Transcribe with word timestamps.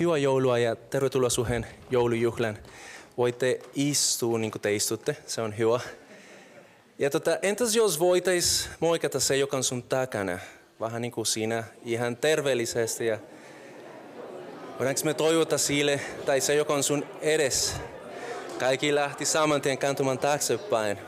Hyvää 0.00 0.18
joulua 0.18 0.58
ja 0.58 0.76
tervetuloa 0.76 1.30
suhen 1.30 1.66
joulujuhlan. 1.90 2.58
Voitte 3.18 3.60
istua 3.74 4.38
niin 4.38 4.50
kuin 4.50 4.62
te 4.62 4.74
istutte, 4.74 5.16
se 5.26 5.40
on 5.40 5.58
hyvä. 5.58 5.80
Ja 6.98 7.10
tota, 7.10 7.38
entäs 7.42 7.76
jos 7.76 8.00
voitais 8.00 8.68
moikata 8.80 9.20
se, 9.20 9.36
joka 9.36 9.56
on 9.56 9.64
sun 9.64 9.82
takana, 9.82 10.38
vähän 10.80 11.02
niin 11.02 11.12
kuin 11.12 11.26
sinä, 11.26 11.64
ihan 11.84 12.16
terveellisesti. 12.16 13.06
Ja 13.06 13.18
voidaanko 14.78 15.00
me 15.04 15.14
toivota 15.14 15.58
sille, 15.58 16.00
tai 16.26 16.40
se, 16.40 16.54
joka 16.54 16.74
on 16.74 16.82
sun 16.82 17.06
edes. 17.20 17.74
Kaikki 18.58 18.94
lähti 18.94 19.24
saman 19.24 19.62
tien 19.62 19.78
kantumaan 19.78 20.18
taaksepäin. 20.18 20.98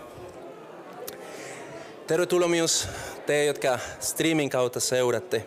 Tervetuloa 2.06 2.48
myös 2.48 2.88
te, 3.26 3.44
jotka 3.44 3.78
streamin 4.00 4.50
kautta 4.50 4.80
seuratte. 4.80 5.44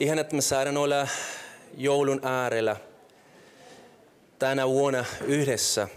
Ihan, 0.00 0.18
että 0.18 0.36
me 0.36 0.42
saadaan 0.42 0.76
olla 0.76 1.08
joulun 1.76 2.20
äärellä 2.22 2.76
tänä 4.38 4.68
vuonna 4.68 5.04
yhdessä. 5.24 5.88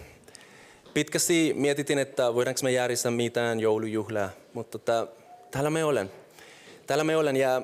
Pitkästi 0.93 1.53
mietitin, 1.57 1.99
että 1.99 2.33
voidaanko 2.33 2.59
me 2.63 2.71
järjestää 2.71 3.11
mitään 3.11 3.59
joulujuhlaa, 3.59 4.29
mutta 4.53 4.79
tota, 4.79 5.07
täällä 5.51 5.69
me 5.69 5.83
olen. 5.83 6.11
Täällä 6.87 7.03
me 7.03 7.17
olen 7.17 7.37
ja 7.37 7.61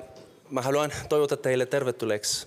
mä 0.50 0.62
haluan 0.62 0.92
toivottaa 1.08 1.36
teille 1.36 1.66
tervetulleeksi. 1.66 2.46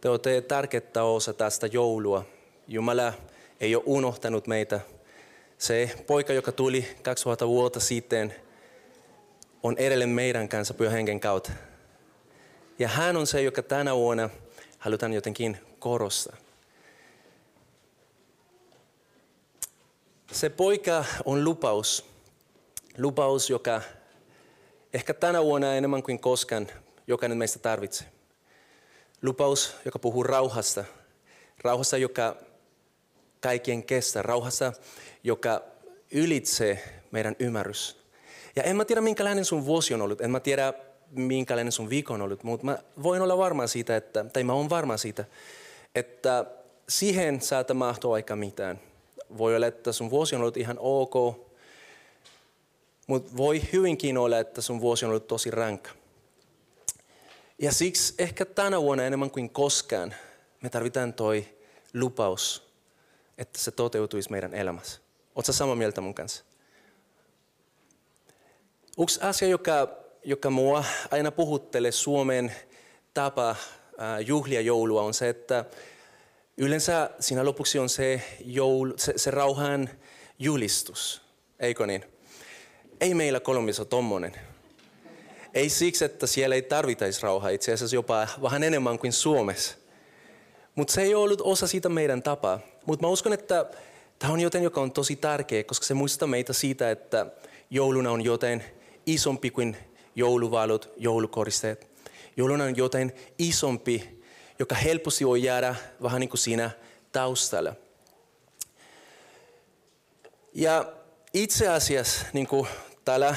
Te 0.00 0.08
olette 0.08 0.40
tärkeää 0.40 1.04
osa 1.04 1.32
tästä 1.32 1.66
joulua. 1.66 2.24
Jumala 2.68 3.12
ei 3.60 3.74
ole 3.74 3.82
unohtanut 3.86 4.46
meitä. 4.46 4.80
Se 5.58 5.90
poika, 6.06 6.32
joka 6.32 6.52
tuli 6.52 6.86
2000 7.02 7.48
vuotta 7.48 7.80
sitten, 7.80 8.34
on 9.62 9.78
edelleen 9.78 10.10
meidän 10.10 10.48
kanssa 10.48 10.74
pyhän 10.74 10.92
hengen 10.92 11.20
kautta. 11.20 11.52
Ja 12.80 12.88
hän 12.88 13.16
on 13.16 13.26
se, 13.26 13.42
joka 13.42 13.62
tänä 13.62 13.96
vuonna 13.96 14.30
halutaan 14.78 15.12
jotenkin 15.12 15.58
korostaa. 15.78 16.36
Se 20.32 20.48
poika 20.48 21.04
on 21.24 21.44
lupaus. 21.44 22.04
Lupaus, 22.98 23.50
joka 23.50 23.82
ehkä 24.92 25.14
tänä 25.14 25.42
vuonna 25.42 25.74
enemmän 25.74 26.02
kuin 26.02 26.18
koskaan 26.18 26.68
jokainen 27.06 27.38
meistä 27.38 27.58
tarvitsee. 27.58 28.06
Lupaus, 29.22 29.76
joka 29.84 29.98
puhuu 29.98 30.22
rauhasta. 30.22 30.84
Rauhasta, 31.62 31.96
joka 31.96 32.36
kaikkien 33.40 33.82
kestä. 33.82 34.22
Rauhasta, 34.22 34.72
joka 35.24 35.62
ylitsee 36.10 37.02
meidän 37.10 37.36
ymmärrys. 37.38 37.96
Ja 38.56 38.62
en 38.62 38.76
mä 38.76 38.84
tiedä, 38.84 39.00
minkälainen 39.00 39.44
sun 39.44 39.64
vuosi 39.64 39.94
on 39.94 40.02
ollut. 40.02 40.20
En 40.20 40.30
mä 40.30 40.40
tiedä, 40.40 40.74
minkälainen 41.10 41.72
sun 41.72 41.90
viikko 41.90 42.14
on 42.14 42.22
ollut, 42.22 42.44
mutta 42.44 42.66
mä 42.66 42.78
voin 43.02 43.22
olla 43.22 43.38
varma 43.38 43.66
siitä, 43.66 43.96
että, 43.96 44.24
tai 44.24 44.44
mä 44.44 44.52
oon 44.52 44.70
varma 44.70 44.96
siitä, 44.96 45.24
että 45.94 46.46
siihen 46.88 47.40
saata 47.40 47.74
mahtua 47.74 48.14
aika 48.14 48.36
mitään. 48.36 48.80
Voi 49.38 49.56
olla, 49.56 49.66
että 49.66 49.92
sun 49.92 50.10
vuosi 50.10 50.34
on 50.34 50.40
ollut 50.40 50.56
ihan 50.56 50.76
ok, 50.80 51.14
mutta 53.06 53.36
voi 53.36 53.62
hyvinkin 53.72 54.18
olla, 54.18 54.38
että 54.38 54.60
sun 54.60 54.80
vuosi 54.80 55.04
on 55.04 55.08
ollut 55.08 55.26
tosi 55.26 55.50
rankka. 55.50 55.90
Ja 57.58 57.72
siksi 57.72 58.14
ehkä 58.18 58.44
tänä 58.44 58.80
vuonna 58.80 59.04
enemmän 59.04 59.30
kuin 59.30 59.50
koskaan 59.50 60.14
me 60.62 60.70
tarvitaan 60.70 61.12
toi 61.12 61.48
lupaus, 61.94 62.70
että 63.38 63.58
se 63.58 63.70
toteutuisi 63.70 64.30
meidän 64.30 64.54
elämässä. 64.54 65.00
Oletko 65.34 65.52
samaa 65.52 65.76
mieltä 65.76 66.00
mun 66.00 66.14
kanssa? 66.14 66.44
Yksi 68.98 69.20
asia, 69.20 69.48
joka 69.48 69.99
joka 70.24 70.50
mua 70.50 70.84
aina 71.10 71.30
puhuttelee 71.30 71.92
Suomen 71.92 72.52
tapa 73.14 73.56
juhlia 74.26 74.60
joulua 74.60 75.02
on 75.02 75.14
se, 75.14 75.28
että 75.28 75.64
yleensä 76.56 77.10
siinä 77.20 77.44
lopuksi 77.44 77.78
on 77.78 77.88
se, 77.88 78.22
joulu, 78.44 78.94
se, 78.96 79.12
se 79.16 79.30
rauhan 79.30 79.90
julistus, 80.38 81.22
eikö 81.58 81.86
niin? 81.86 82.04
Ei 83.00 83.14
meillä 83.14 83.40
Kolumbiassa 83.40 83.84
tommonen. 83.84 84.36
Ei 85.54 85.68
siksi, 85.68 86.04
että 86.04 86.26
siellä 86.26 86.54
ei 86.54 86.62
tarvitaisi 86.62 87.22
rauhaa, 87.22 87.50
itse 87.50 87.72
asiassa 87.72 87.96
jopa 87.96 88.28
vähän 88.42 88.62
enemmän 88.62 88.98
kuin 88.98 89.12
Suomessa. 89.12 89.76
Mutta 90.74 90.92
se 90.92 91.02
ei 91.02 91.14
ollut 91.14 91.40
osa 91.44 91.66
siitä 91.66 91.88
meidän 91.88 92.22
tapaa. 92.22 92.60
Mutta 92.86 93.06
mä 93.06 93.10
uskon, 93.10 93.32
että 93.32 93.66
tämä 94.18 94.32
on 94.32 94.40
joten, 94.40 94.62
joka 94.62 94.80
on 94.80 94.92
tosi 94.92 95.16
tärkeä, 95.16 95.64
koska 95.64 95.86
se 95.86 95.94
muistaa 95.94 96.28
meitä 96.28 96.52
siitä, 96.52 96.90
että 96.90 97.26
jouluna 97.70 98.10
on 98.10 98.24
joten 98.24 98.64
isompi 99.06 99.50
kuin 99.50 99.76
jouluvalot, 100.20 100.92
joulukoristeet. 100.96 101.90
Jouluna 102.36 102.64
on 102.64 102.76
jotain 102.76 103.12
isompi, 103.38 104.22
joka 104.58 104.74
helposti 104.74 105.26
voi 105.26 105.42
jäädä 105.42 105.74
vähän 106.02 106.20
niin 106.20 106.28
kuin 106.28 106.38
siinä 106.38 106.70
taustalla. 107.12 107.74
Ja 110.54 110.92
itse 111.34 111.68
asiassa, 111.68 112.26
niin 112.32 112.46
kuin 112.46 112.68
täällä 113.04 113.36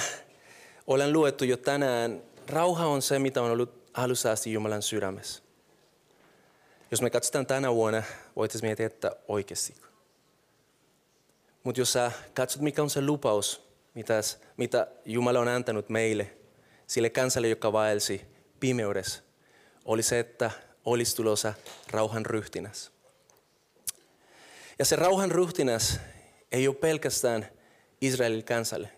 olen 0.88 1.14
luettu 1.14 1.46
jo 1.46 1.58
tänään, 1.58 2.22
rauha 2.48 2.86
on 2.86 3.02
se, 3.02 3.20
mitä 3.20 3.42
on 3.42 3.52
ollut 3.52 3.92
alussa 3.94 4.32
asti 4.32 4.54
Jumalan 4.54 4.82
sydämessä. 4.82 5.44
Jos 6.92 7.02
me 7.02 7.10
katsotaan 7.10 7.46
tänä 7.46 7.74
vuonna, 7.74 8.04
voitaisiin 8.36 8.68
miettiä, 8.68 8.86
että 8.86 9.16
oikeasti. 9.28 9.74
Mutta 11.64 11.82
jos 11.82 11.94
sä 11.94 12.12
katsot, 12.34 12.62
mikä 12.62 12.82
on 12.84 12.90
se 12.90 13.02
lupaus, 13.02 13.70
mitä, 13.94 14.22
mitä 14.58 14.88
Jumala 15.06 15.40
on 15.40 15.48
antanut 15.48 15.90
meille– 15.90 16.30
sille 16.88 17.10
kansalle, 17.10 17.48
joka 17.48 17.74
vaelsi 17.74 18.22
pimeydessä, 18.60 19.22
oli 19.86 20.04
se, 20.04 20.20
että 20.20 20.52
olisi 20.86 21.16
tulossa 21.16 21.54
rauhan 21.92 22.26
ryhtinäs. 22.26 22.92
Ja 24.80 24.86
se 24.86 24.96
rauhan 24.96 25.32
ryhtinäs 25.32 26.00
ei 26.52 26.68
ole 26.68 26.76
pelkästään 26.76 27.48
Israelin 28.02 28.44
kansalle, 28.44 28.90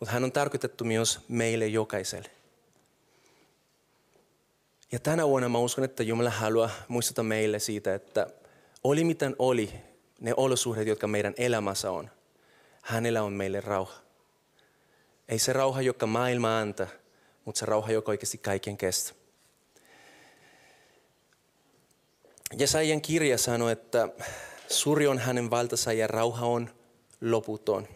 mutta 0.00 0.12
hän 0.12 0.24
on 0.24 0.32
tarkoitettu 0.32 0.84
myös 0.84 1.20
meille 1.28 1.66
jokaiselle. 1.66 2.30
Ja 4.92 4.98
tänä 4.98 5.28
vuonna 5.28 5.48
mä 5.48 5.58
uskon, 5.58 5.84
että 5.84 6.02
Jumala 6.02 6.30
haluaa 6.30 6.70
muistuttaa 6.88 7.24
meille 7.24 7.58
siitä, 7.58 7.94
että 7.94 8.26
oli 8.84 9.04
miten 9.04 9.36
oli 9.38 9.72
ne 10.20 10.34
olosuhteet, 10.36 10.88
jotka 10.88 11.06
meidän 11.06 11.34
elämässä 11.36 11.90
on, 11.90 12.10
hänellä 12.82 13.22
on 13.22 13.32
meille 13.32 13.60
rauha. 13.60 14.03
Ei 15.28 15.38
se 15.38 15.52
rauha, 15.52 15.82
joka 15.82 16.06
maailma 16.06 16.58
antaa, 16.58 16.86
mutta 17.44 17.58
se 17.58 17.66
rauha, 17.66 17.92
joka 17.92 18.12
oikeasti 18.12 18.38
kaiken 18.38 18.76
kestä. 18.76 19.12
Jesajan 22.58 23.00
kirja 23.00 23.38
sanoi, 23.38 23.72
että 23.72 24.08
suri 24.68 25.06
on 25.06 25.18
hänen 25.18 25.50
valtansa 25.50 25.92
ja 25.92 26.06
rauha 26.06 26.46
on 26.46 26.70
loputon. 27.20 27.88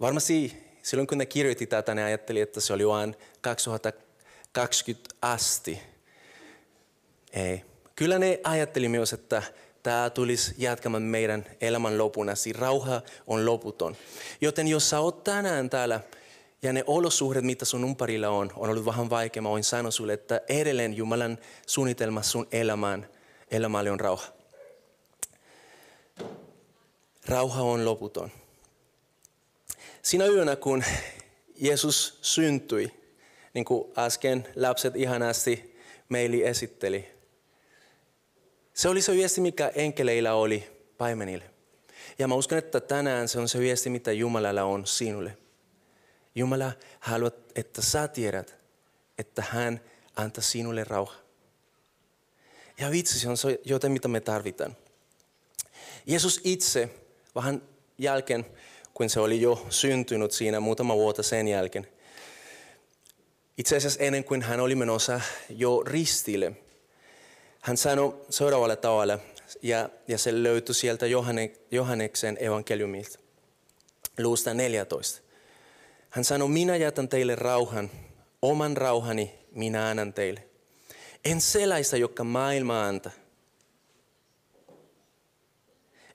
Varmasti 0.00 0.64
silloin 0.82 1.06
kun 1.06 1.18
ne 1.18 1.26
kirjoitti 1.26 1.66
tätä, 1.66 1.94
ne 1.94 2.04
ajatteli, 2.04 2.40
että 2.40 2.60
se 2.60 2.72
oli 2.72 2.86
vain 2.86 3.16
2020 3.40 5.14
asti. 5.22 5.80
Ei. 7.32 7.64
Kyllä 7.96 8.18
ne 8.18 8.40
ajatteli 8.44 8.88
myös, 8.88 9.12
että 9.12 9.42
tämä 9.86 10.10
tulisi 10.10 10.54
jatkamaan 10.58 11.02
meidän 11.02 11.44
elämän 11.60 11.98
lopun 11.98 12.28
asti. 12.28 12.52
Rauha 12.52 13.02
on 13.26 13.46
loputon. 13.46 13.96
Joten 14.40 14.68
jos 14.68 14.90
sä 14.90 15.00
oot 15.00 15.24
tänään 15.24 15.70
täällä 15.70 16.00
ja 16.62 16.72
ne 16.72 16.84
olosuhteet, 16.86 17.44
mitä 17.44 17.64
sun 17.64 17.84
ympärillä 17.84 18.30
on, 18.30 18.52
on 18.56 18.70
ollut 18.70 18.84
vähän 18.84 19.10
vaikea. 19.10 19.42
Mä 19.42 19.48
voin 19.48 19.64
sanoa 19.64 19.90
sulle, 19.90 20.12
että 20.12 20.40
edelleen 20.48 20.96
Jumalan 20.96 21.38
suunnitelma 21.66 22.22
sun 22.22 22.46
elämään, 22.52 23.08
elämälle 23.50 23.90
on 23.90 24.00
rauha. 24.00 24.26
Rauha 27.28 27.62
on 27.62 27.84
loputon. 27.84 28.30
Siinä 30.02 30.26
yönä, 30.26 30.56
kun 30.56 30.84
Jeesus 31.56 32.18
syntyi, 32.22 32.92
niin 33.54 33.64
kuin 33.64 33.92
äsken 33.98 34.48
lapset 34.56 34.96
ihanasti 34.96 35.78
meille 36.08 36.48
esitteli, 36.48 37.15
se 38.76 38.88
oli 38.88 39.02
se 39.02 39.12
viesti, 39.12 39.40
mikä 39.40 39.72
enkeleillä 39.74 40.34
oli 40.34 40.70
paimenille. 40.98 41.44
Ja 42.18 42.28
mä 42.28 42.34
uskon, 42.34 42.58
että 42.58 42.80
tänään 42.80 43.28
se 43.28 43.38
on 43.38 43.48
se 43.48 43.58
viesti, 43.58 43.90
mitä 43.90 44.12
Jumalalla 44.12 44.62
on 44.62 44.86
sinulle. 44.86 45.38
Jumala 46.34 46.72
haluaa, 47.00 47.30
että 47.54 47.82
sä 47.82 48.08
tiedät, 48.08 48.54
että 49.18 49.44
hän 49.50 49.80
antaa 50.16 50.42
sinulle 50.42 50.84
rauha. 50.84 51.14
Ja 52.78 52.90
vitsi, 52.90 53.20
se 53.20 53.28
on 53.28 53.36
se 53.36 53.60
jotain, 53.64 53.92
mitä 53.92 54.08
me 54.08 54.20
tarvitaan. 54.20 54.76
Jeesus 56.06 56.40
itse, 56.44 56.90
vähän 57.34 57.62
jälkeen, 57.98 58.46
kun 58.94 59.10
se 59.10 59.20
oli 59.20 59.40
jo 59.40 59.66
syntynyt 59.70 60.32
siinä 60.32 60.60
muutama 60.60 60.94
vuotta 60.94 61.22
sen 61.22 61.48
jälkeen, 61.48 61.88
itse 63.58 63.76
asiassa 63.76 64.00
ennen 64.00 64.24
kuin 64.24 64.42
hän 64.42 64.60
oli 64.60 64.74
menossa 64.74 65.20
jo 65.48 65.82
ristille, 65.86 66.52
hän 67.66 67.76
sanoi 67.76 68.26
seuraavalla 68.30 68.76
tavalla, 68.76 69.18
ja, 69.62 69.88
ja 70.08 70.18
se 70.18 70.42
löytyi 70.42 70.74
sieltä 70.74 71.06
Johanne, 71.06 71.52
Johanneksen 71.70 72.36
evankeliumilta, 72.40 73.18
luusta 74.18 74.54
14. 74.54 75.22
Hän 76.10 76.24
sanoi, 76.24 76.48
minä 76.48 76.76
jätän 76.76 77.08
teille 77.08 77.34
rauhan, 77.34 77.90
oman 78.42 78.76
rauhani 78.76 79.34
minä 79.50 79.88
annan 79.88 80.12
teille. 80.12 80.48
En 81.24 81.40
sellaista, 81.40 81.96
joka 81.96 82.24
maailma 82.24 82.86
antaa. 82.86 83.12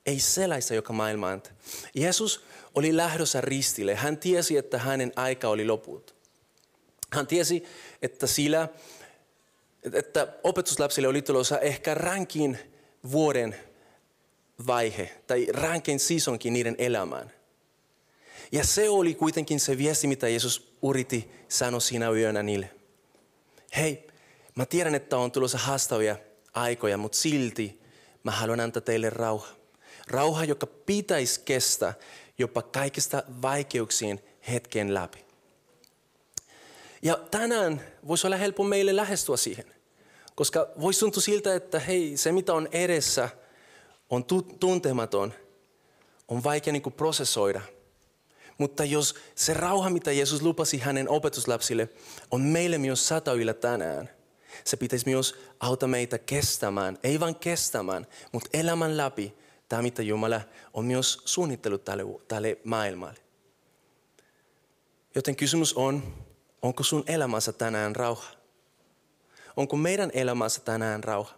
Ei 0.05 0.19
sellaista, 0.19 0.73
joka 0.73 0.93
maailma 0.93 1.29
antaa. 1.29 1.53
Jeesus 1.95 2.43
oli 2.75 2.97
lähdössä 2.97 3.41
ristille. 3.41 3.95
Hän 3.95 4.17
tiesi, 4.17 4.57
että 4.57 4.77
hänen 4.77 5.11
aika 5.15 5.47
oli 5.47 5.65
loput. 5.65 6.15
Hän 7.13 7.27
tiesi, 7.27 7.63
että 8.01 8.27
sillä, 8.27 8.69
että 9.93 10.27
opetuslapsille 10.43 11.07
oli 11.07 11.21
tulossa 11.21 11.59
ehkä 11.59 11.93
ränkin 11.93 12.59
vuoden 13.11 13.55
vaihe 14.67 15.21
tai 15.27 15.47
ränkin 15.49 15.99
sisonkin 15.99 16.53
niiden 16.53 16.75
elämään. 16.77 17.31
Ja 18.51 18.63
se 18.63 18.89
oli 18.89 19.13
kuitenkin 19.13 19.59
se 19.59 19.77
viesti, 19.77 20.07
mitä 20.07 20.29
Jeesus 20.29 20.73
yritti 20.89 21.31
sanoa 21.47 21.79
siinä 21.79 22.11
yönä 22.11 22.43
niille. 22.43 22.69
Hei, 23.75 24.07
mä 24.55 24.65
tiedän, 24.65 24.95
että 24.95 25.17
on 25.17 25.31
tulossa 25.31 25.57
haastavia 25.57 26.15
aikoja, 26.53 26.97
mutta 26.97 27.17
silti 27.17 27.81
mä 28.23 28.31
haluan 28.31 28.59
antaa 28.59 28.81
teille 28.81 29.09
rauha. 29.09 29.47
Rauha, 30.07 30.43
joka 30.43 30.67
pitäisi 30.67 31.41
kestää 31.45 31.93
jopa 32.37 32.61
kaikista 32.61 33.23
vaikeuksien 33.41 34.19
hetken 34.51 34.93
läpi. 34.93 35.25
Ja 37.01 37.17
tänään 37.31 37.81
voisi 38.07 38.27
olla 38.27 38.37
helppo 38.37 38.63
meille 38.63 38.95
lähestyä 38.95 39.37
siihen. 39.37 39.65
Koska 40.35 40.67
voisi 40.81 40.99
tuntua 40.99 41.21
siltä, 41.21 41.55
että 41.55 41.79
hei, 41.79 42.17
se 42.17 42.31
mitä 42.31 42.53
on 42.53 42.67
edessä 42.71 43.29
on 44.09 44.25
tuntematon, 44.59 45.33
on 46.27 46.43
vaikea 46.43 46.73
niin 46.73 46.81
kuin 46.81 46.93
prosessoida. 46.93 47.61
Mutta 48.57 48.85
jos 48.85 49.15
se 49.35 49.53
rauha, 49.53 49.89
mitä 49.89 50.11
Jeesus 50.11 50.41
lupasi 50.41 50.77
hänen 50.77 51.09
opetuslapsille, 51.09 51.89
on 52.31 52.41
meille 52.41 52.77
myös 52.77 53.07
satavilla 53.07 53.53
tänään, 53.53 54.09
se 54.63 54.77
pitäisi 54.77 55.09
myös 55.09 55.35
auttaa 55.59 55.89
meitä 55.89 56.17
kestämään, 56.17 56.97
ei 57.03 57.19
vain 57.19 57.35
kestämään, 57.35 58.07
mutta 58.31 58.49
elämän 58.53 58.97
läpi 58.97 59.33
tämä, 59.69 59.81
mitä 59.81 60.01
Jumala 60.01 60.41
on 60.73 60.85
myös 60.85 61.21
suunnitellut 61.25 61.85
tälle, 61.85 62.03
tälle 62.27 62.57
maailmalle. 62.63 63.19
Joten 65.15 65.35
kysymys 65.35 65.73
on, 65.73 66.13
onko 66.61 66.83
sun 66.83 67.03
elämässä 67.07 67.51
tänään 67.51 67.95
rauha? 67.95 68.29
Onko 69.57 69.75
meidän 69.75 70.11
elämässä 70.13 70.61
tänään 70.61 71.03
rauha? 71.03 71.33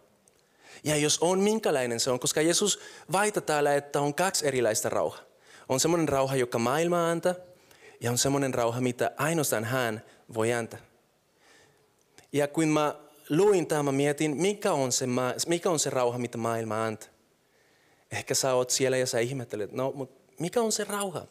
Ja 0.84 0.96
jos 0.96 1.20
on, 1.22 1.40
minkälainen 1.40 2.00
se 2.00 2.12
on? 2.12 2.20
Koska 2.20 2.42
Jeesus 2.42 2.80
vaita 3.12 3.42
täällä, 3.42 3.76
että 3.76 4.02
on 4.02 4.14
kaksi 4.14 4.48
erilaista 4.48 4.90
rauhaa. 4.90 5.22
On 5.70 5.80
semmoinen 5.80 6.10
rauha, 6.10 6.36
joka 6.36 6.60
maailma 6.60 7.12
antaa, 7.12 7.36
ja 8.02 8.12
on 8.12 8.18
semmoinen 8.18 8.54
rauha, 8.54 8.82
mitä 8.82 9.12
ainoastaan 9.18 9.64
hän 9.64 10.04
voi 10.34 10.54
antaa. 10.54 10.80
Ja 12.34 12.48
kun 12.48 12.68
mä 12.68 12.96
luin 13.30 13.68
tämän, 13.68 13.86
mä 13.86 13.92
mietin, 13.92 14.38
mikä 14.38 14.72
on 14.74 14.92
se, 14.92 15.06
mikä 15.48 15.70
on 15.70 15.80
se 15.80 15.90
rauha, 15.90 16.18
mitä 16.18 16.38
maailma 16.38 16.86
antaa. 16.86 17.10
Ehkä 18.12 18.34
sä 18.34 18.54
oot 18.54 18.70
siellä 18.70 18.98
ja 18.98 19.06
sä 19.06 19.20
ihmettelet, 19.20 19.72
no, 19.72 19.92
mutta 19.96 20.34
mikä 20.40 20.62
on 20.62 20.72
se 20.72 20.84
rauha? 20.84 21.28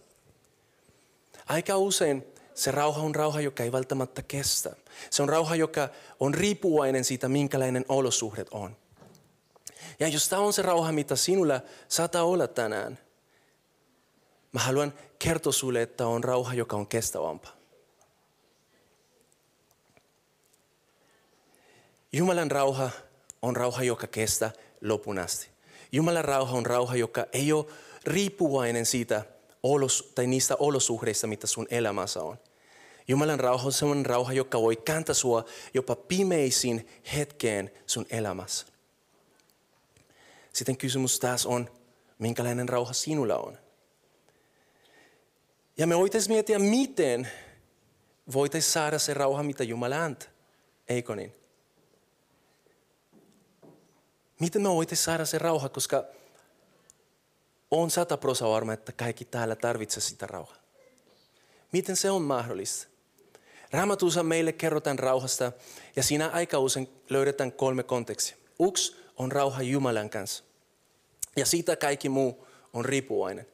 Aika 1.47 1.77
usein 1.77 2.25
se 2.55 2.71
rauha 2.71 3.03
on 3.03 3.15
rauha, 3.15 3.41
joka 3.41 3.63
ei 3.63 3.73
välttämättä 3.73 4.23
kestä. 4.23 4.77
Se 5.11 5.23
on 5.23 5.29
rauha, 5.29 5.57
joka 5.57 5.89
on 6.21 6.35
riippuvainen 6.35 7.05
siitä, 7.05 7.29
minkälainen 7.29 7.85
olosuhdet 7.89 8.49
on. 8.51 8.77
Ja 10.01 10.09
jos 10.09 10.29
tämä 10.29 10.43
on 10.43 10.53
se 10.53 10.63
rauha, 10.63 10.93
mitä 10.93 11.17
sinulla 11.17 11.61
saattaa 11.89 12.23
olla 12.23 12.49
tänään, 12.49 12.99
mä 14.53 14.61
haluan 14.61 14.95
kertoa 15.19 15.53
sulle, 15.53 15.83
että 15.83 16.07
on 16.07 16.25
rauha, 16.25 16.55
joka 16.55 16.77
on 16.77 16.87
kestävämpää. 16.87 17.53
Jumalan 22.13 22.51
rauha 22.51 22.91
on 23.43 23.57
rauha, 23.57 23.83
joka 23.83 24.07
kestää 24.07 24.51
lopun 24.81 25.19
asti. 25.19 25.49
Jumalan 25.93 26.25
rauha 26.25 26.57
on 26.57 26.67
rauha, 26.67 26.97
joka 26.97 27.27
ei 27.33 27.53
ole 27.53 27.67
riippuvainen 28.05 28.87
siitä, 28.87 29.25
olos, 29.63 30.13
tai 30.15 30.27
niistä 30.27 30.57
olosuhteista, 30.59 31.27
mitä 31.27 31.47
sun 31.47 31.67
elämässä 31.71 32.23
on. 32.23 32.39
Jumalan 33.09 33.41
rauha 33.41 33.67
on 33.67 33.73
sellainen 33.73 34.07
rauha, 34.07 34.33
joka 34.33 34.61
voi 34.61 34.77
kääntää 34.77 35.15
sua 35.15 35.45
jopa 35.75 35.97
pimeisin 35.97 36.89
hetkeen 37.17 37.71
sun 37.87 38.07
elämässä. 38.11 38.67
Sitten 40.53 40.77
kysymys 40.77 41.21
taas 41.21 41.47
on, 41.47 41.71
minkälainen 42.19 42.69
rauha 42.69 42.93
sinulla 42.93 43.37
on. 43.37 43.59
Ja 45.77 45.87
me 45.87 45.99
voitaisiin 45.99 46.33
miettiä, 46.35 46.59
miten 46.59 47.29
voitaisiin 48.33 48.73
saada 48.73 48.99
se 48.99 49.15
rauha, 49.15 49.43
mitä 49.43 49.65
Jumala 49.65 50.05
antaa. 50.05 50.29
Eikö 50.89 51.17
niin? 51.17 51.35
Miten 54.41 54.63
me 54.63 54.69
voitaisiin 54.69 55.05
saada 55.05 55.25
se 55.25 55.39
rauha, 55.39 55.69
koska 55.69 56.05
on 57.73 57.91
sata 57.91 58.17
prosa 58.17 58.49
varma, 58.49 58.73
että 58.73 58.93
kaikki 58.93 59.25
täällä 59.25 59.57
tarvitsee 59.57 60.01
sitä 60.01 60.27
rauhaa. 60.27 60.57
Miten 61.73 61.97
se 61.97 62.11
on 62.11 62.23
mahdollista? 62.23 62.89
Raamatussa 63.73 64.23
meille 64.23 64.53
kerrotaan 64.53 64.99
rauhasta 64.99 65.53
ja 65.97 66.03
siinä 66.03 66.29
aika 66.29 66.59
usein 66.59 66.89
löydetään 67.11 67.53
kolme 67.53 67.83
kontekstia. 67.83 68.37
Yksi 68.69 68.97
on 69.17 69.33
rauha 69.33 69.63
Jumalan 69.63 70.11
kanssa 70.11 70.45
ja 71.37 71.47
siitä 71.47 71.77
kaikki 71.77 72.09
muu 72.09 72.47
on 72.73 72.85
riippuvainen. 72.85 73.47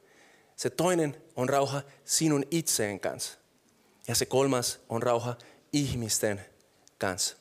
Se 0.56 0.70
toinen 0.70 1.22
on 1.36 1.48
rauha 1.48 1.82
sinun 2.04 2.44
itseen 2.50 3.00
kanssa 3.00 3.38
ja 4.08 4.14
se 4.14 4.26
kolmas 4.26 4.80
on 4.88 5.02
rauha 5.02 5.36
ihmisten 5.72 6.44
kanssa. 6.98 7.36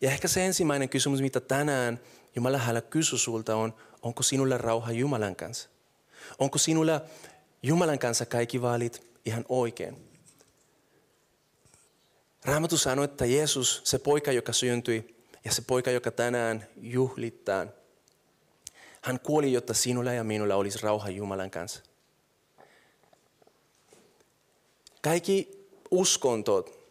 Ja 0.00 0.10
ehkä 0.10 0.28
se 0.28 0.46
ensimmäinen 0.46 0.88
kysymys, 0.88 1.20
mitä 1.20 1.40
tänään 1.40 2.00
Jumala 2.36 2.58
haluaa 2.58 2.80
kysyä 2.80 3.18
sulta 3.18 3.56
on, 3.56 3.74
onko 4.02 4.22
sinulla 4.22 4.58
rauha 4.58 4.92
Jumalan 4.92 5.36
kanssa? 5.36 5.68
Onko 6.38 6.58
sinulla 6.58 7.00
Jumalan 7.62 7.98
kanssa 7.98 8.26
kaikki 8.26 8.62
vaalit 8.62 9.06
ihan 9.24 9.44
oikein? 9.48 10.08
Raamattu 12.44 12.78
sanoi, 12.78 13.04
että 13.04 13.26
Jeesus, 13.26 13.80
se 13.84 13.98
poika, 13.98 14.32
joka 14.32 14.52
syntyi 14.52 15.16
ja 15.44 15.52
se 15.52 15.62
poika, 15.62 15.90
joka 15.90 16.10
tänään 16.10 16.66
juhlittaa, 16.76 17.66
hän 19.02 19.20
kuoli, 19.20 19.52
jotta 19.52 19.74
sinulla 19.74 20.12
ja 20.12 20.24
minulla 20.24 20.54
olisi 20.54 20.78
rauha 20.82 21.10
Jumalan 21.10 21.50
kanssa. 21.50 21.82
Kaikki 25.02 25.68
uskontot 25.90 26.82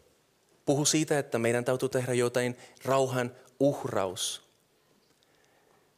puhu 0.66 0.86
siitä, 0.86 1.20
että 1.20 1.40
meidän 1.40 1.66
täytyy 1.66 1.90
tehdä 1.90 2.14
jotain 2.14 2.58
rauhan 2.86 3.36
uhraus. 3.60 4.51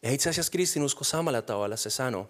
Ja 0.04 0.12
itse 0.12 0.30
asiassa 0.30 0.52
kristinusko 0.52 1.04
samalla 1.04 1.42
tavalla 1.42 1.76
se 1.76 1.90
sanoo. 1.90 2.30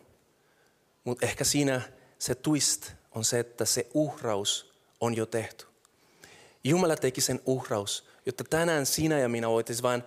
Mutta 1.03 1.25
ehkä 1.25 1.43
siinä 1.43 1.81
se 2.19 2.35
twist 2.35 2.91
on 3.11 3.23
se, 3.23 3.39
että 3.39 3.65
se 3.65 3.87
uhraus 3.93 4.73
on 5.01 5.17
jo 5.17 5.25
tehty. 5.25 5.65
Jumala 6.63 6.95
teki 6.95 7.21
sen 7.21 7.41
uhraus, 7.45 8.07
jotta 8.25 8.43
tänään 8.43 8.85
sinä 8.85 9.19
ja 9.19 9.29
minä 9.29 9.49
voitaisiin 9.49 9.83
vain 9.83 10.03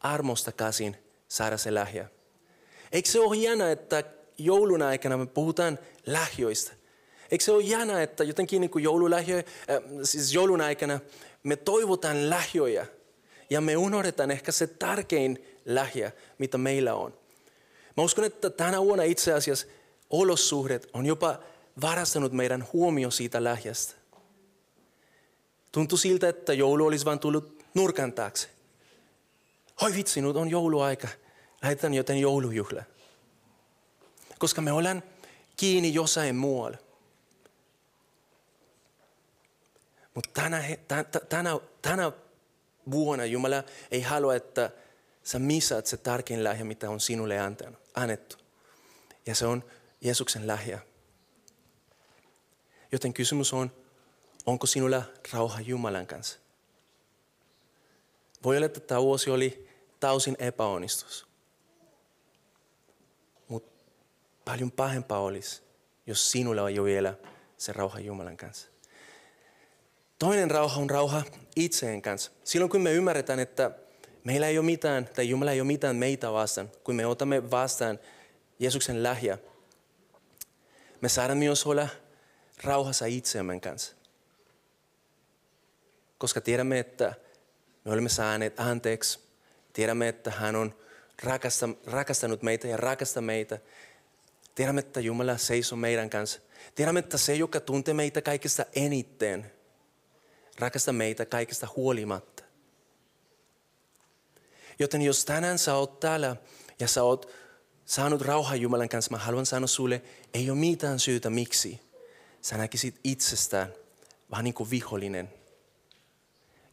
armosta 0.00 0.52
käsin 0.52 0.96
saada 1.28 1.56
se 1.58 1.70
lahja. 1.70 2.04
Eikö 2.92 3.08
se 3.08 3.20
ole 3.20 3.36
jännä, 3.36 3.72
että 3.72 4.04
joulun 4.38 4.82
aikana 4.82 5.16
me 5.16 5.26
puhutaan 5.26 5.78
lahjoista? 6.06 6.72
Eikö 7.30 7.44
se 7.44 7.52
ole 7.52 7.62
jännä, 7.62 8.02
että 8.02 8.24
jotenkin 8.24 8.60
niin 8.60 8.70
kuin 8.70 8.84
äh, 8.88 9.44
siis 10.02 10.34
joulun 10.34 10.60
aikana 10.60 11.00
me 11.42 11.56
toivotaan 11.56 12.30
lahjoja 12.30 12.86
ja 13.50 13.60
me 13.60 13.76
unohdetaan 13.76 14.30
ehkä 14.30 14.52
se 14.52 14.66
tärkein 14.66 15.53
lahja, 15.66 16.10
mitä 16.38 16.58
meillä 16.58 16.94
on. 16.94 17.14
Mä 17.96 18.02
uskon, 18.02 18.24
että 18.24 18.50
tänä 18.50 18.80
vuonna 18.80 19.04
itse 19.04 19.32
asiassa 19.32 19.66
olosuhdet 20.10 20.90
on 20.92 21.06
jopa 21.06 21.38
varastanut 21.80 22.32
meidän 22.32 22.68
huomio 22.72 23.10
siitä 23.10 23.44
lahjasta. 23.44 23.94
Tuntui 25.72 25.98
siltä, 25.98 26.28
että 26.28 26.52
joulu 26.52 26.86
olisi 26.86 27.04
vain 27.04 27.18
tullut 27.18 27.64
nurkan 27.74 28.12
taakse. 28.12 28.48
Hoi 29.80 29.94
vitsi, 29.94 30.20
nyt 30.20 30.36
on 30.36 30.50
jouluaika. 30.50 31.08
Lähdetään 31.62 31.94
joten 31.94 32.18
joulujuhla. 32.18 32.82
koska 34.38 34.60
me 34.60 34.72
ollaan 34.72 35.02
kiinni 35.56 35.94
jossain 35.94 36.36
muualla. 36.36 36.78
Mutta 40.14 40.30
tänä, 40.32 40.64
tänä, 41.28 41.58
tänä 41.82 42.12
vuonna 42.90 43.24
Jumala 43.24 43.62
ei 43.90 44.00
halua, 44.00 44.34
että 44.34 44.70
sä 45.24 45.38
missaat 45.38 45.86
se 45.86 45.96
tärkein 45.96 46.44
lähjä, 46.44 46.64
mitä 46.64 46.90
on 46.90 47.00
sinulle 47.00 47.36
annettu. 47.94 48.36
Ja 49.26 49.34
se 49.34 49.46
on 49.46 49.64
Jeesuksen 50.00 50.46
lähjä. 50.46 50.78
Joten 52.92 53.14
kysymys 53.14 53.52
on, 53.52 53.72
onko 54.46 54.66
sinulla 54.66 55.02
rauha 55.32 55.60
Jumalan 55.60 56.06
kanssa? 56.06 56.38
Voi 58.44 58.56
olla, 58.56 58.66
että 58.66 58.80
tämä 58.80 59.02
vuosi 59.02 59.30
oli 59.30 59.68
täysin 60.00 60.36
epäonnistus. 60.38 61.26
Mutta 63.48 63.72
paljon 64.44 64.72
pahempaa 64.72 65.20
olisi, 65.20 65.62
jos 66.06 66.30
sinulla 66.30 66.62
on 66.62 66.74
jo 66.74 66.84
vielä 66.84 67.14
se 67.56 67.72
rauha 67.72 68.00
Jumalan 68.00 68.36
kanssa. 68.36 68.68
Toinen 70.18 70.50
rauha 70.50 70.80
on 70.80 70.90
rauha 70.90 71.22
itseen 71.56 72.02
kanssa. 72.02 72.30
Silloin 72.44 72.70
kun 72.70 72.80
me 72.80 72.92
ymmärretään, 72.92 73.40
että 73.40 73.70
meillä 74.24 74.48
ei 74.48 74.58
ole 74.58 74.66
mitään, 74.66 75.08
tai 75.14 75.28
Jumala 75.28 75.52
ei 75.52 75.60
ole 75.60 75.66
mitään 75.66 75.96
meitä 75.96 76.32
vastaan, 76.32 76.70
kun 76.84 76.94
me 76.94 77.06
otamme 77.06 77.50
vastaan 77.50 77.98
Jeesuksen 78.58 79.02
lähiä, 79.02 79.38
me 81.00 81.08
saadaan 81.08 81.38
myös 81.38 81.66
olla 81.66 81.88
rauhassa 82.62 83.06
itseämme 83.06 83.60
kanssa. 83.60 83.96
Koska 86.18 86.40
tiedämme, 86.40 86.78
että 86.78 87.14
me 87.84 87.92
olemme 87.92 88.08
saaneet 88.08 88.60
anteeksi. 88.60 89.18
Tiedämme, 89.72 90.08
että 90.08 90.30
hän 90.30 90.56
on 90.56 90.74
rakastanut 91.86 92.42
meitä 92.42 92.68
ja 92.68 92.76
rakastaa 92.76 93.22
meitä. 93.22 93.58
Tiedämme, 94.54 94.78
että 94.78 95.00
Jumala 95.00 95.36
seisoo 95.36 95.76
meidän 95.76 96.10
kanssa. 96.10 96.40
Tiedämme, 96.74 97.00
että 97.00 97.18
se, 97.18 97.34
joka 97.34 97.60
tuntee 97.60 97.94
meitä 97.94 98.22
kaikista 98.22 98.64
eniten, 98.74 99.52
rakastaa 100.58 100.92
meitä 100.92 101.26
kaikesta 101.26 101.68
huolimatta. 101.76 102.33
Joten 104.78 105.02
jos 105.02 105.24
tänään 105.24 105.58
sä 105.58 105.74
oot 105.74 106.00
täällä 106.00 106.36
ja 106.80 106.88
sä 106.88 107.02
oot 107.02 107.30
saanut 107.84 108.22
rauhaa 108.22 108.56
Jumalan 108.56 108.88
kanssa, 108.88 109.10
mä 109.10 109.18
haluan 109.18 109.46
sanoa 109.46 109.66
sulle, 109.66 110.02
ei 110.34 110.50
ole 110.50 110.58
mitään 110.58 110.98
syytä 110.98 111.30
miksi. 111.30 111.80
Sä 112.42 112.56
näkisit 112.56 113.00
itsestään 113.04 113.72
vähän 114.30 114.44
niin 114.44 114.54
kuin 114.54 114.70
vihollinen. 114.70 115.32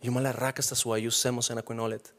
Jumala 0.04 0.32
rakastaa 0.32 0.76
sua 0.76 0.98
just 0.98 1.18
semmoisena 1.18 1.62
kuin 1.62 1.80
olet. 1.80 2.16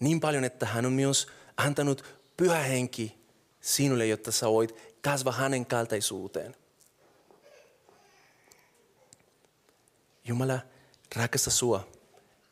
Niin 0.00 0.20
paljon, 0.20 0.44
että 0.44 0.66
hän 0.66 0.86
on 0.86 0.92
myös 0.92 1.26
antanut 1.56 2.04
pyhä 2.36 2.58
henki 2.58 3.18
sinulle, 3.60 4.06
jotta 4.06 4.32
sä 4.32 4.48
voit 4.48 4.74
kasvaa 5.02 5.32
hänen 5.32 5.66
kaltaisuuteen. 5.66 6.56
Jumala 10.24 10.60
rakastaa 11.16 11.52
sua. 11.52 11.88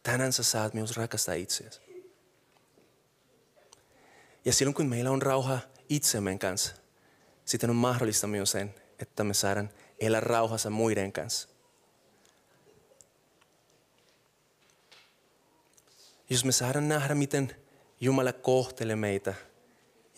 Tänään 0.02 0.32
sä 0.32 0.42
saat 0.42 0.74
myös 0.74 0.96
rakastaa 0.96 1.34
itseäsi. 1.34 1.85
Ja 4.46 4.52
silloin 4.52 4.74
kun 4.74 4.86
meillä 4.86 5.10
on 5.10 5.22
rauha 5.22 5.58
itsemme 5.88 6.38
kanssa, 6.38 6.74
sitten 7.44 7.70
on 7.70 7.76
mahdollista 7.76 8.26
myös 8.26 8.50
sen, 8.50 8.74
että 8.98 9.24
me 9.24 9.34
saadaan 9.34 9.70
elää 10.00 10.20
rauhassa 10.20 10.70
muiden 10.70 11.12
kanssa. 11.12 11.48
Jos 16.30 16.44
me 16.44 16.52
saadaan 16.52 16.88
nähdä, 16.88 17.14
miten 17.14 17.56
Jumala 18.00 18.32
kohtelee 18.32 18.96
meitä 18.96 19.34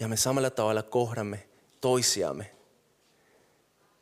ja 0.01 0.09
me 0.09 0.17
samalla 0.17 0.51
tavalla 0.51 0.83
kohdamme 0.83 1.49
toisiamme, 1.81 2.55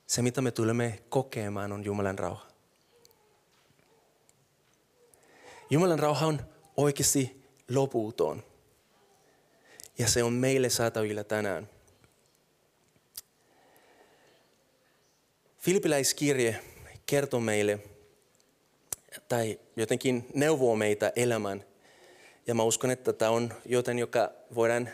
se 0.07 0.23
mitä 0.23 0.41
me 0.41 0.51
tulemme 0.51 1.03
kokemaan 1.09 1.73
on 1.73 1.85
Jumalan 1.85 2.19
rauha. 2.19 2.47
Jumalan 5.71 5.99
rauha 5.99 6.27
on 6.27 6.41
oikeasti 6.77 7.45
loputon. 7.71 8.56
Ja 9.99 10.09
se 10.09 10.23
on 10.23 10.33
meille 10.33 10.71
saatavilla 10.71 11.25
tänään. 11.25 11.69
Filippiläiskirje 15.59 16.61
kertoo 17.07 17.41
meille 17.41 17.79
tai 19.29 19.61
jotenkin 19.77 20.27
neuvoo 20.35 20.77
meitä 20.77 21.13
elämään. 21.17 21.65
Ja 22.47 22.55
mä 22.55 22.63
uskon, 22.63 22.91
että 22.91 23.13
tämä 23.13 23.31
on 23.31 23.55
joten, 23.65 23.99
joka 23.99 24.31
voidaan 24.55 24.89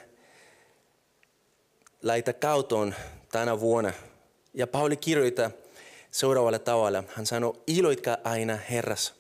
laittaa 2.03 2.35
kautoon 2.35 2.95
tänä 3.33 3.61
vuonna. 3.61 3.93
Ja 4.55 4.67
Pauli 4.67 4.97
kirjoittaa 4.97 5.51
seuraavalla 6.11 6.59
tavalla. 6.59 7.05
Hän 7.09 7.27
sanoo, 7.27 7.63
iloitkaa 7.67 8.17
aina 8.25 8.57
Herras. 8.57 9.15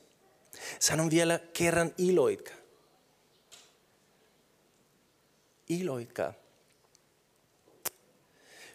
Sanon 0.78 1.10
vielä 1.10 1.40
kerran 1.52 1.94
iloitkaa. 1.98 2.61
Iloitkaa. 5.80 6.32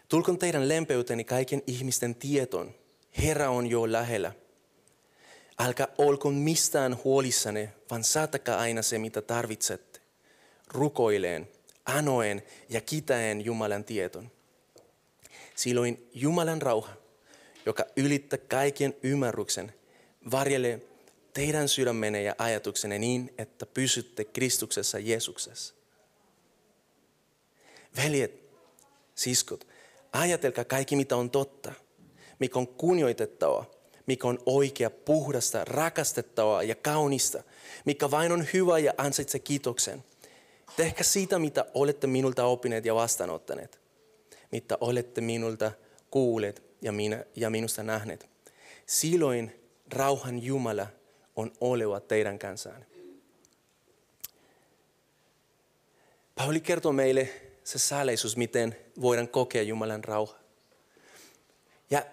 Tulkon 0.08 0.38
teidän 0.38 0.68
lempeyteni 0.68 1.24
kaiken 1.24 1.62
ihmisten 1.66 2.14
tieton. 2.14 2.74
Herra 3.18 3.50
on 3.50 3.66
jo 3.66 3.92
lähellä. 3.92 4.32
Älkää 5.58 5.88
olko 5.98 6.30
mistään 6.30 6.98
huolissanne, 7.04 7.72
vaan 7.90 8.04
saatakaa 8.04 8.58
aina 8.58 8.82
se, 8.82 8.98
mitä 8.98 9.22
tarvitsette. 9.22 10.00
Rukoileen, 10.68 11.48
anoen 11.84 12.42
ja 12.68 12.80
kitäen 12.80 13.44
Jumalan 13.44 13.84
tieton. 13.84 14.30
Silloin 15.54 16.08
Jumalan 16.14 16.62
rauha, 16.62 16.92
joka 17.66 17.84
ylittää 17.96 18.38
kaiken 18.48 18.94
ymmärryksen, 19.02 19.74
varjelee 20.30 20.82
teidän 21.34 21.68
sydämenne 21.68 22.22
ja 22.22 22.34
ajatuksenne 22.38 22.98
niin, 22.98 23.34
että 23.38 23.66
pysytte 23.66 24.24
Kristuksessa 24.24 24.98
Jeesuksessa. 24.98 25.77
Veljet, 27.96 28.42
siskot, 29.14 29.66
ajatelkaa 30.12 30.64
kaikki 30.64 30.96
mitä 30.96 31.16
on 31.16 31.30
totta, 31.30 31.72
mikä 32.38 32.58
on 32.58 32.68
kunnioitettavaa, 32.68 33.64
mikä 34.06 34.28
on 34.28 34.38
oikea, 34.46 34.90
puhdasta, 34.90 35.64
rakastettavaa 35.64 36.62
ja 36.62 36.74
kaunista, 36.74 37.42
mikä 37.84 38.10
vain 38.10 38.32
on 38.32 38.46
hyvä 38.52 38.78
ja 38.78 38.94
ansaitsee 38.98 39.40
kiitoksen. 39.40 40.04
Tehkää 40.76 41.02
siitä, 41.02 41.38
mitä 41.38 41.66
olette 41.74 42.06
minulta 42.06 42.44
opineet 42.44 42.84
ja 42.84 42.94
vastaanottaneet, 42.94 43.80
mitä 44.52 44.78
olette 44.80 45.20
minulta 45.20 45.72
kuulleet 46.10 46.62
ja, 46.82 46.92
minä, 46.92 47.24
ja 47.36 47.50
minusta 47.50 47.82
nähneet. 47.82 48.28
Silloin 48.86 49.60
rauhan 49.92 50.42
Jumala 50.42 50.86
on 51.36 51.52
oleva 51.60 52.00
teidän 52.00 52.38
kanssaan. 52.38 52.86
Pauli 56.34 56.60
kertoo 56.60 56.92
meille 56.92 57.47
se 57.68 57.78
saaleisuus, 57.78 58.36
miten 58.36 58.76
voidaan 59.00 59.28
kokea 59.28 59.62
Jumalan 59.62 60.04
rauha. 60.04 60.34
Ja 61.90 62.06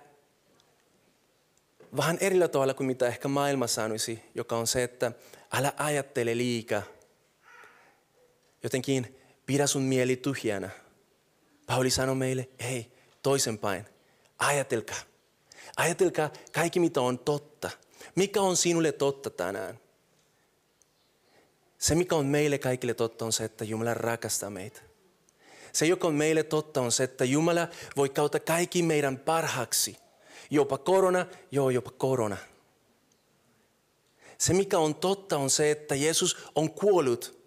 vähän 1.97 2.17
erillä 2.21 2.47
tavalla 2.47 2.73
kuin 2.73 2.87
mitä 2.87 3.07
ehkä 3.07 3.27
maailma 3.27 3.67
sanoisi, 3.67 4.21
joka 4.35 4.57
on 4.57 4.67
se, 4.67 4.83
että 4.83 5.11
älä 5.51 5.73
ajattele 5.77 6.37
liikaa. 6.37 6.81
Jotenkin 8.63 9.19
pidä 9.45 9.67
sun 9.67 9.81
mieli 9.81 10.15
tyhjänä. 10.15 10.69
Pauli 11.65 11.89
sanoi 11.89 12.15
meille, 12.15 12.49
hei, 12.63 12.91
toisenpäin. 13.23 13.85
Ajatelkaa. 14.37 14.99
Ajatelkaa 15.77 16.29
kaikki, 16.51 16.79
mitä 16.79 17.01
on 17.01 17.19
totta. 17.19 17.69
Mikä 18.15 18.41
on 18.41 18.57
sinulle 18.57 18.91
totta 18.91 19.29
tänään? 19.29 19.79
Se, 21.77 21.95
mikä 21.95 22.15
on 22.15 22.25
meille 22.25 22.57
kaikille 22.57 22.93
totta, 22.93 23.25
on 23.25 23.33
se, 23.33 23.43
että 23.43 23.65
Jumala 23.65 23.93
rakastaa 23.93 24.49
meitä. 24.49 24.94
Se, 25.75 25.85
joka 25.85 26.07
on 26.07 26.13
meille 26.13 26.43
totta, 26.43 26.81
on 26.81 26.91
se, 26.91 27.03
että 27.03 27.25
Jumala 27.25 27.67
voi 27.97 28.09
kautta 28.09 28.39
kaikki 28.39 28.83
meidän 28.83 29.19
parhaaksi. 29.19 29.97
Jopa 30.49 30.77
korona, 30.77 31.25
joo, 31.51 31.69
jopa 31.69 31.91
korona. 31.91 32.37
Se, 34.37 34.53
mikä 34.53 34.79
on 34.79 34.95
totta, 34.95 35.37
on 35.37 35.49
se, 35.49 35.71
että 35.71 35.95
Jeesus 35.95 36.37
on 36.55 36.71
kuollut, 36.71 37.39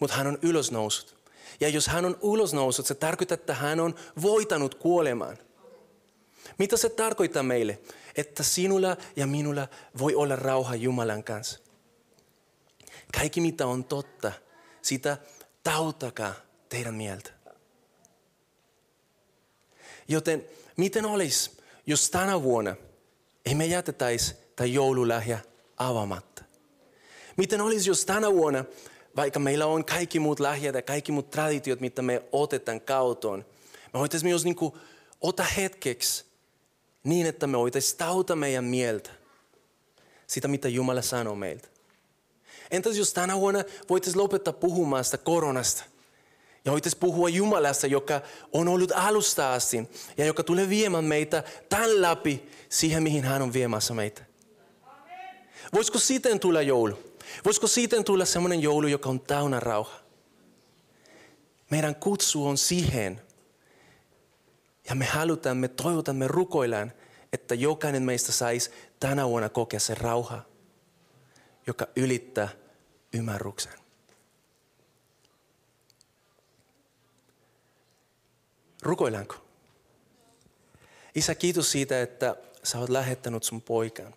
mutta 0.00 0.16
hän 0.16 0.26
on 0.26 0.38
ylösnousut. 0.42 1.16
Ja 1.60 1.68
jos 1.68 1.86
hän 1.86 2.04
on 2.04 2.18
ylösnousut, 2.34 2.86
se 2.86 2.94
tarkoittaa, 2.94 3.34
että 3.34 3.54
hän 3.54 3.80
on 3.80 3.94
voitanut 4.22 4.74
kuolemaan. 4.74 5.38
Mitä 6.58 6.76
se 6.76 6.88
tarkoittaa 6.88 7.42
meille? 7.42 7.78
Että 8.14 8.42
sinulla 8.42 8.96
ja 9.16 9.26
minulla 9.26 9.68
voi 9.98 10.14
olla 10.14 10.36
rauha 10.36 10.74
Jumalan 10.74 11.24
kanssa. 11.24 11.58
Kaikki 13.18 13.40
mitä 13.40 13.66
on 13.66 13.84
totta, 13.84 14.32
sitä 14.82 15.18
tautakaa 15.62 16.34
teidän 16.68 16.94
mieltä. 16.94 17.35
Joten 20.08 20.44
miten 20.76 21.06
olisi, 21.06 21.50
jos 21.86 22.10
tänä 22.10 22.42
vuonna 22.42 22.76
ei 23.44 23.54
me 23.54 23.66
jätetäisi 23.66 24.34
tai 24.56 24.74
joululähjä 24.74 25.38
avaamatta? 25.76 26.44
Miten 27.36 27.60
olisi, 27.60 27.90
jos 27.90 28.04
tänä 28.06 28.32
vuonna, 28.32 28.64
vaikka 29.16 29.38
meillä 29.38 29.66
on 29.66 29.84
kaikki 29.84 30.20
muut 30.20 30.40
lähjät 30.40 30.74
ja 30.74 30.82
kaikki 30.82 31.12
muut 31.12 31.30
traditiot, 31.30 31.80
mitä 31.80 32.02
me 32.02 32.22
otetaan 32.32 32.80
kautoon, 32.80 33.44
Me 33.92 34.00
voitaisiin 34.00 34.30
myös 34.30 34.44
niin 34.44 34.56
ota 35.20 35.42
hetkeksi 35.42 36.24
niin, 37.04 37.26
että 37.26 37.46
me 37.46 37.58
voitaisiin 37.58 37.98
tauta 37.98 38.36
meidän 38.36 38.64
mieltä 38.64 39.10
sitä, 40.26 40.48
mitä 40.48 40.68
Jumala 40.68 41.02
sanoo 41.02 41.34
meiltä. 41.34 41.68
Entäs 42.70 42.96
jos 42.96 43.12
tänä 43.12 43.36
vuonna 43.36 43.64
voitaisiin 43.88 44.22
lopettaa 44.22 44.52
puhumaan 44.52 45.04
sitä 45.04 45.18
koronasta 45.18 45.84
ja 46.66 46.72
voitaisiin 46.72 47.00
puhua 47.00 47.28
Jumalasta, 47.28 47.86
joka 47.86 48.20
on 48.52 48.68
ollut 48.68 48.92
alusta 48.94 49.52
asti 49.52 49.88
ja 50.16 50.24
joka 50.24 50.42
tulee 50.42 50.68
viemään 50.68 51.04
meitä 51.04 51.44
tämän 51.68 52.02
läpi 52.02 52.48
siihen, 52.68 53.02
mihin 53.02 53.24
hän 53.24 53.42
on 53.42 53.52
viemässä 53.52 53.94
meitä. 53.94 54.22
Voisiko 55.72 55.98
siten 55.98 56.40
tulla 56.40 56.62
joulu? 56.62 56.98
Voisiko 57.44 57.66
siten 57.66 58.04
tulla 58.04 58.24
semmoinen 58.24 58.62
joulu, 58.62 58.86
joka 58.86 59.08
on 59.08 59.20
täynnä 59.20 59.60
rauha? 59.60 59.98
Meidän 61.70 61.94
kutsu 61.94 62.46
on 62.46 62.58
siihen. 62.58 63.22
Ja 64.88 64.94
me 64.94 65.04
halutaan, 65.04 65.56
me 65.56 65.68
toivotaan, 65.68 66.16
me 66.16 66.28
rukoillaan, 66.28 66.92
että 67.32 67.54
jokainen 67.54 68.02
meistä 68.02 68.32
saisi 68.32 68.70
tänä 69.00 69.28
vuonna 69.28 69.48
kokea 69.48 69.80
se 69.80 69.94
rauha, 69.94 70.42
joka 71.66 71.86
ylittää 71.96 72.48
ymmärryksen. 73.12 73.85
Rukoillaanko? 78.86 79.34
Isä, 81.14 81.34
kiitos 81.34 81.72
siitä, 81.72 82.02
että 82.02 82.36
sä 82.62 82.78
oot 82.78 82.88
lähettänyt 82.88 83.42
sun 83.42 83.62
poikan 83.62 84.14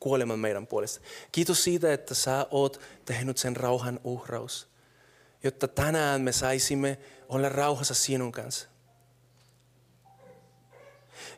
kuoleman 0.00 0.38
meidän 0.38 0.66
puolesta. 0.66 1.00
Kiitos 1.32 1.64
siitä, 1.64 1.92
että 1.92 2.14
sä 2.14 2.46
oot 2.50 2.80
tehnyt 3.04 3.38
sen 3.38 3.56
rauhan 3.56 4.00
uhraus, 4.04 4.68
jotta 5.42 5.68
tänään 5.68 6.20
me 6.20 6.32
saisimme 6.32 6.98
olla 7.28 7.48
rauhassa 7.48 7.94
sinun 7.94 8.32
kanssa. 8.32 8.68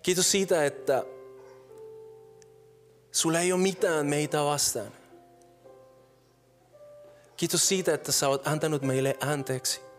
Kiitos 0.02 0.30
siitä, 0.30 0.64
että 0.64 1.04
sulla 3.12 3.40
ei 3.40 3.52
ole 3.52 3.60
mitään 3.60 4.06
meitä 4.06 4.44
vastaan. 4.44 4.92
Kiitos 7.36 7.68
siitä, 7.68 7.94
että 7.94 8.12
sä 8.12 8.28
oot 8.28 8.46
antanut 8.46 8.82
meille 8.82 9.16
anteeksi. 9.20 9.89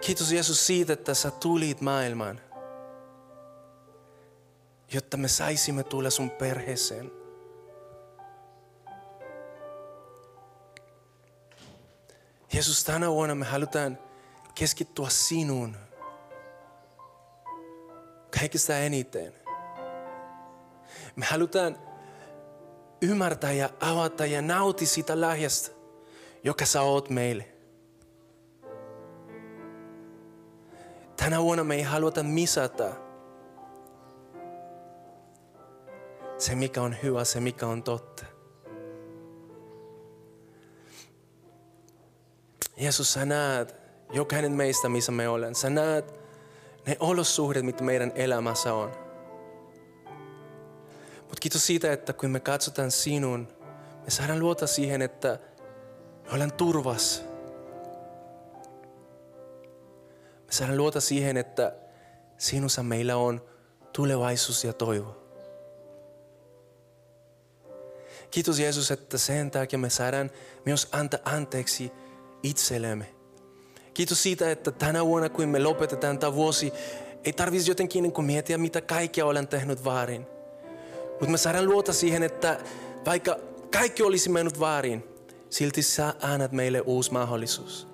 Kiitos 0.00 0.32
Jeesus 0.32 0.66
siitä, 0.66 0.92
että 0.92 1.14
sä 1.14 1.30
tulit 1.30 1.80
maailmaan, 1.80 2.40
jotta 4.92 5.16
me 5.16 5.28
saisimme 5.28 5.84
tulla 5.84 6.10
sun 6.10 6.30
perheeseen. 6.30 7.12
Jeesus, 12.52 12.84
tänä 12.84 13.10
vuonna 13.10 13.34
me 13.34 13.44
halutaan 13.44 13.98
keskittyä 14.54 15.08
sinuun 15.08 15.76
kaikista 18.38 18.76
eniten. 18.78 19.34
Me 21.16 21.26
halutaan 21.26 21.78
ymmärtää 23.02 23.52
ja 23.52 23.70
avata 23.80 24.26
ja 24.26 24.42
nauti 24.42 24.86
sitä 24.86 25.20
lahjasta, 25.20 25.70
joka 26.44 26.66
sä 26.66 26.82
oot 26.82 27.10
meille. 27.10 27.59
Tänä 31.20 31.42
vuonna 31.42 31.64
me 31.64 31.74
ei 31.74 31.82
haluta 31.82 32.22
misata 32.22 32.84
se, 36.38 36.54
mikä 36.54 36.82
on 36.82 36.96
hyvä, 37.02 37.24
se, 37.24 37.40
mikä 37.40 37.66
on 37.66 37.82
totta. 37.82 38.24
Jeesus, 42.76 43.12
sä 43.12 43.24
näet 43.24 43.74
jokainen 44.12 44.52
meistä, 44.52 44.88
missä 44.88 45.12
me 45.12 45.28
olemme. 45.28 45.54
Sä 45.54 45.70
näet 45.70 46.14
ne 46.86 46.96
olosuhteet, 47.00 47.64
mitä 47.64 47.84
meidän 47.84 48.12
elämässä 48.14 48.74
on. 48.74 48.92
Mutta 51.18 51.40
kiitos 51.40 51.66
siitä, 51.66 51.92
että 51.92 52.12
kun 52.12 52.30
me 52.30 52.40
katsotaan 52.40 52.90
sinun, 52.90 53.48
me 54.04 54.10
saadaan 54.10 54.40
luota 54.40 54.66
siihen, 54.66 55.02
että 55.02 55.38
me 56.24 56.32
ollaan 56.32 56.52
turvassa. 56.52 57.29
Saadaan 60.50 60.78
luota 60.78 61.00
siihen, 61.00 61.36
että 61.36 61.72
sinussa 62.38 62.82
meillä 62.82 63.16
on 63.16 63.42
tulevaisuus 63.92 64.64
ja 64.64 64.72
toivo. 64.72 65.16
Kiitos 68.30 68.58
Jeesus, 68.58 68.90
että 68.90 69.18
sen 69.18 69.50
takia 69.50 69.78
me 69.78 69.90
saadaan 69.90 70.30
myös 70.64 70.88
antaa 70.92 71.20
anteeksi 71.24 71.92
itsellemme. 72.42 73.14
Kiitos 73.94 74.22
siitä, 74.22 74.50
että 74.50 74.70
tänä 74.70 75.06
vuonna 75.06 75.28
kun 75.28 75.48
me 75.48 75.58
lopetetaan 75.58 76.18
tämä 76.18 76.34
vuosi, 76.34 76.72
ei 77.24 77.32
tarvitsisi 77.32 77.70
jotenkin 77.70 78.02
niin 78.02 78.24
miettiä, 78.24 78.58
mitä 78.58 78.80
kaikkea 78.80 79.26
olen 79.26 79.48
tehnyt 79.48 79.84
väärin. 79.84 80.26
Mutta 81.10 81.26
me 81.26 81.38
saadaan 81.38 81.68
luota 81.68 81.92
siihen, 81.92 82.22
että 82.22 82.58
vaikka 83.06 83.36
kaikki 83.70 84.02
olisi 84.02 84.30
mennyt 84.30 84.60
väärin, 84.60 85.04
silti 85.50 85.82
sä 85.82 86.14
annat 86.22 86.52
meille 86.52 86.80
uusi 86.80 87.12
mahdollisuus. 87.12 87.89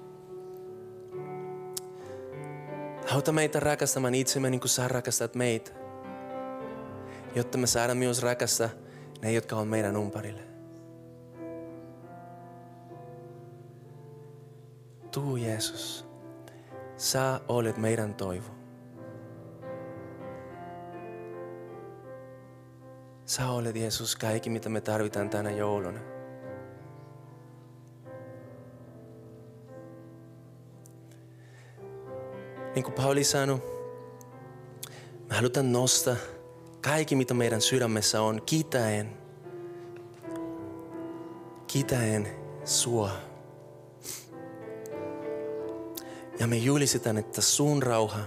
Auta 3.14 3.32
meitä 3.32 3.60
rakastamaan 3.60 4.14
itsemme 4.14 4.50
niin 4.50 4.60
kuin 4.60 4.68
sä 4.68 4.88
rakastat 4.88 5.34
meitä. 5.34 5.70
Jotta 7.34 7.58
me 7.58 7.66
saadaan 7.66 7.98
myös 7.98 8.22
rakastaa 8.22 8.68
ne, 9.22 9.32
jotka 9.32 9.56
on 9.56 9.68
meidän 9.68 9.96
ympärille. 9.96 10.42
Tuu 15.10 15.36
Jeesus, 15.36 16.06
sä 16.96 17.40
olet 17.48 17.76
meidän 17.76 18.14
toivo. 18.14 18.56
Sä 23.24 23.48
olet 23.48 23.76
Jeesus 23.76 24.16
kaikki, 24.16 24.50
mitä 24.50 24.68
me 24.68 24.80
tarvitaan 24.80 25.30
tänä 25.30 25.50
jouluna. 25.50 26.15
Niin 32.76 32.84
kuin 32.84 32.94
Pauli 32.94 33.24
sanoi, 33.24 33.62
me 35.28 35.34
halutaan 35.34 35.72
nostaa 35.72 36.16
kaikki, 36.80 37.16
mitä 37.16 37.34
meidän 37.34 37.60
sydämessä 37.60 38.22
on, 38.22 38.42
kiitäen, 38.46 39.16
kiitäen 41.66 42.28
sua. 42.64 43.10
Ja 46.40 46.46
me 46.46 46.56
julistetaan, 46.56 47.18
että 47.18 47.40
sun 47.40 47.82
rauha, 47.82 48.20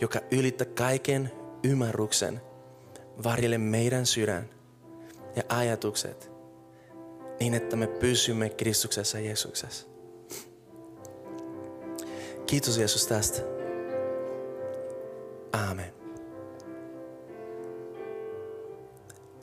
joka 0.00 0.20
ylittää 0.30 0.66
kaiken 0.66 1.32
ymmärryksen, 1.62 2.40
varjele 3.24 3.58
meidän 3.58 4.06
sydän 4.06 4.48
ja 5.36 5.42
ajatukset 5.48 6.30
niin, 7.40 7.54
että 7.54 7.76
me 7.76 7.86
pysymme 7.86 8.50
Kristuksessa 8.50 9.18
Jeesuksessa. 9.18 9.86
Kiitos 12.46 12.78
Jeesus 12.78 13.06
tästä. 13.06 13.53
Aamen. 15.54 15.94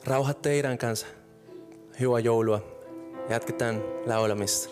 Rauha 0.04 0.34
teidän 0.34 0.78
kanssa. 0.78 1.06
Hyvää 2.00 2.18
joulua. 2.18 2.60
Jatketaan 3.28 3.82
laulamista. 4.06 4.70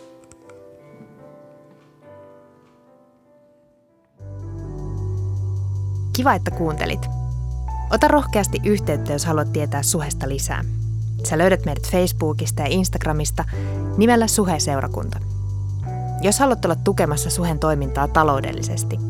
Kiva, 6.17 6.35
että 6.35 6.51
kuuntelit. 6.51 7.07
Ota 7.93 8.09
rohkeasti 8.09 8.61
yhteyttä, 8.65 9.13
jos 9.13 9.25
haluat 9.25 9.53
tietää 9.53 9.83
Suhesta 9.83 10.29
lisää. 10.29 10.65
Sä 11.29 11.39
löydät 11.39 11.65
meidät 11.65 11.91
Facebookista 11.91 12.63
ja 12.63 12.69
Instagramista 12.71 13.45
nimellä 13.97 14.27
Suhe-seurakunta. 14.27 15.19
Jos 16.23 16.39
haluat 16.39 16.65
olla 16.65 16.77
tukemassa 16.77 17.31
Suhen 17.31 17.59
toimintaa 17.59 18.09
taloudellisesti, 18.09 19.10